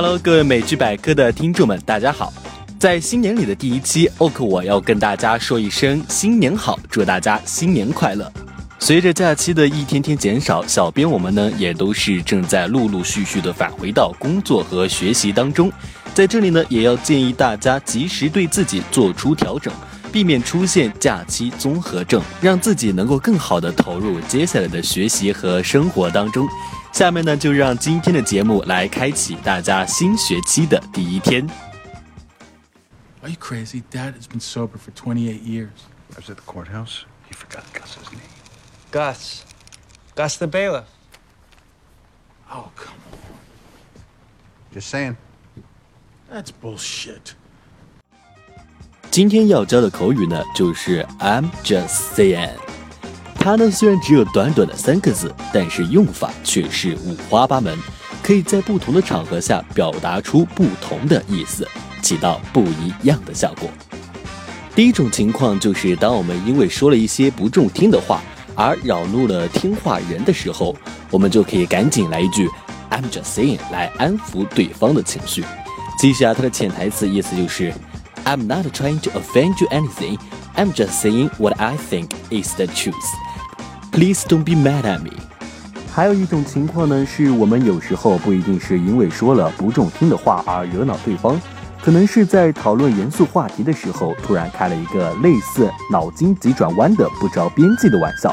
[0.00, 2.32] Hello，各位美剧百科的听众们，大家好！
[2.78, 8.32] 在新年里的第一期，，OK，我要跟大家说一声新年好，祝大家新年快乐。
[8.78, 15.68] 随着假期的一天天减少，小编我们呢也都是正在陆陆续续的返回到工作和学习当中。
[16.14, 19.74] 在这里呢，也要建议大家及时对自己做出调整，
[20.12, 26.48] 避免出现假期综合症，让自己能够更好的投入接下来的学习和生活当中。
[26.92, 31.46] 下面呢，就让今天的节目来开启大家新学期的第一天。
[33.20, 33.82] Are you crazy?
[33.90, 35.68] Dad has been sober for 28 years.
[36.12, 37.04] I was at the courthouse.
[37.28, 38.22] He forgot Gus's name.
[38.90, 39.44] Gus.
[40.14, 40.86] Gus the bailiff.
[42.50, 43.18] Oh, come on.
[44.72, 45.16] Just saying.
[46.30, 47.34] That's bullshit.
[49.18, 52.50] 今天要教的口语呢，就是 I'm just saying。
[53.34, 57.76] 它呢虽然只有短短的三个字，但是用法却是五花八门，
[58.22, 61.66] 可以在不同的场合下表达出不同的意思，
[62.00, 63.68] 起到不一样的效果。
[64.76, 68.22] 第一种情况就是当我们因为说了一些不中听的话。
[68.54, 70.76] 而扰怒了听话人的时候，
[71.10, 72.48] 我们就可以赶紧来一句
[72.88, 75.44] "I'm just saying" 来安抚对方的情绪。
[76.00, 77.74] 其实啊，它的潜台词意思就是
[78.28, 80.18] "I'm not trying to offend you anything.
[80.54, 82.94] I'm just saying what I think is the truth.
[83.90, 85.12] Please don't be mad at me."
[85.90, 91.40] 还有一种情况呢，是我们有时候不一定是因为说了不中听的话而惹恼对方。
[91.80, 98.30] 可能是在讨论严肃话题的时候，突然开了一个类似脑筋急转弯的不着边际的玩笑。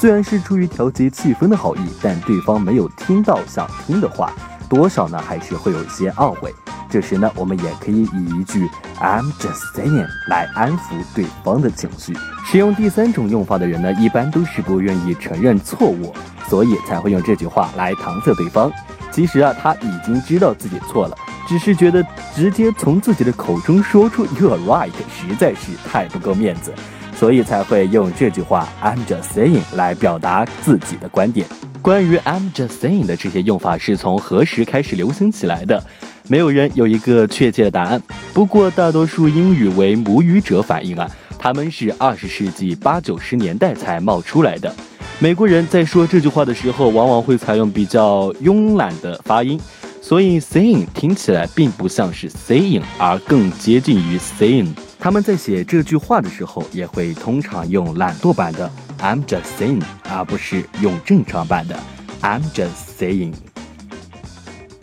[0.00, 4.32] 虽然是出于调节气氛的好意，但对方没有听到想听的话，
[4.68, 6.54] 多少呢还是会有一些懊悔。
[6.88, 8.68] 这时呢，我们也可以以一句
[9.00, 12.16] "I'm just saying" 来安抚对方的情绪。
[12.44, 16.14] 使用第三种用法的人呢，一般都是不愿意承认错误，
[16.48, 18.70] 所以才会用这句话来搪塞对方。
[19.10, 21.16] 其实啊，他已经知道自己错了。
[21.48, 26.74] 只是觉得直接从自己的口中说出 "You're right" 实在是太不够面子，
[27.16, 31.46] 所以才会用这句话 "I'm just saying" 来表达自己的观点。
[31.80, 35.80] 关于 "I'm just saying" 的这些用法是从何时开始流行起来的？
[36.28, 38.02] 没有人有一个确切的答案。
[38.32, 44.74] 不过，大多数英语为母语者反映啊，他们是二十世纪八九十年代才冒出来的。
[45.18, 49.58] 美国人在说这句话的时候，往往会采用比较慵懒的发音。
[50.02, 54.68] 所以 saying 听起来并不像是 saying，而更接近于 saying。
[55.00, 58.70] 他们在写这句话的时候，也会通常用懒惰版的
[59.00, 61.76] I'm just saying，而不是用正常版的
[62.20, 63.32] I'm just saying。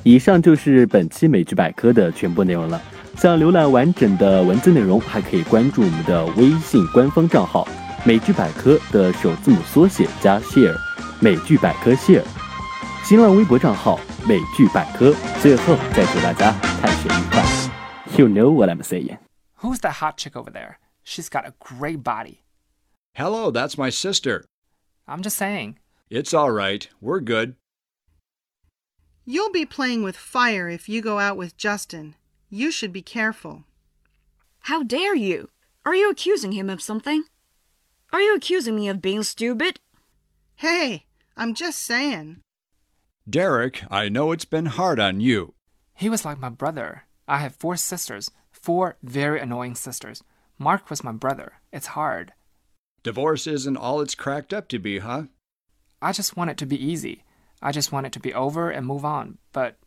[0.03, 2.81] 以上就是本期美剧百科的全部内容了。
[3.17, 7.67] 想浏览完整的文字内容，还可以关注我们的微信官方账号
[8.05, 10.75] “美剧百科”的首字母缩写加 share，
[11.19, 12.23] 美剧百科 share。
[13.03, 13.99] 新浪微博账号。
[14.25, 17.43] 美剧百科，最后再祝大家探险愉快。
[18.17, 19.17] You know what I'm saying?
[19.59, 20.77] Who's that hot chick over there?
[21.03, 22.37] She's got a great body.
[23.15, 24.45] Hello, that's my sister.
[25.05, 25.75] I'm just saying.
[26.09, 26.87] It's all right.
[27.01, 27.55] We're good.
[29.25, 32.15] You'll be playing with fire if you go out with Justin.
[32.49, 33.63] You should be careful.
[34.61, 35.49] How dare you?
[35.85, 37.23] Are you accusing him of something?
[38.11, 39.79] Are you accusing me of being stupid?
[40.57, 41.05] Hey,
[41.37, 42.41] I'm just saying.
[43.29, 45.53] Derek, I know it's been hard on you.
[45.95, 47.03] He was like my brother.
[47.25, 50.21] I have four sisters, four very annoying sisters.
[50.59, 51.53] Mark was my brother.
[51.71, 52.33] It's hard.
[53.03, 55.23] Divorce isn't all it's cracked up to be, huh?
[56.01, 57.23] I just want it to be easy.
[57.63, 59.77] I just want it to be over and move on, but.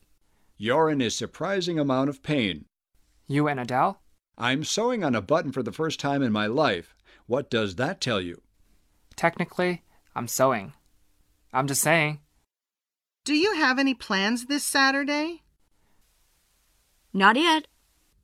[0.56, 2.64] You're in a surprising amount of pain.
[3.26, 4.00] You and Adele?
[4.38, 6.94] I'm sewing on a button for the first time in my life.
[7.26, 8.40] What does that tell you?
[9.14, 9.84] Technically,
[10.14, 10.72] I'm sewing.
[11.52, 12.20] I'm just saying.
[13.24, 15.42] Do you have any plans this Saturday?
[17.12, 17.66] Not yet.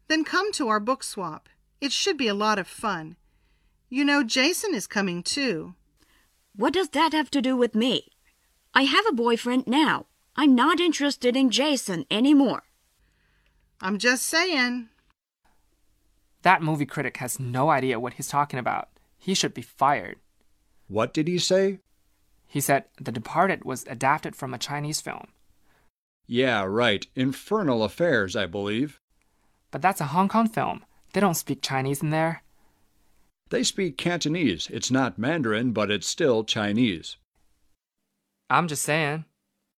[0.09, 1.51] Then come to our book swap.
[1.81, 3.17] It should be a lot of fun.
[3.91, 5.75] You know, Jason is coming too.
[6.57, 8.09] What does that have to do with me?
[8.75, 10.07] I have a boyfriend now.
[10.35, 12.63] I'm not interested in Jason anymore.
[13.81, 14.89] I'm just saying.
[16.43, 18.89] That movie critic has no idea what he's talking about.
[19.19, 20.19] He should be fired.
[20.89, 21.81] What did he say?
[22.47, 25.29] He said The Departed was adapted from a Chinese film.
[26.27, 27.07] Yeah, right.
[27.15, 29.01] Infernal Affairs, I believe.
[29.71, 30.85] But that's a Hong Kong film.
[31.13, 32.43] They don't speak Chinese in there.
[33.51, 34.69] They speak Cantonese.
[34.71, 37.17] It's not Mandarin, but it's still Chinese.
[38.53, 39.25] I'm just saying.